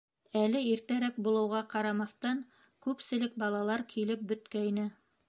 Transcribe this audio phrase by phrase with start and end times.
[0.43, 2.41] Әле иртәрәк булыуға ҡарамаҫтан,
[2.87, 4.89] күпселек балалар килеп бөткәйне.